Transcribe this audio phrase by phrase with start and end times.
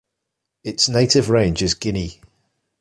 [0.63, 2.21] Its native range is Guinea.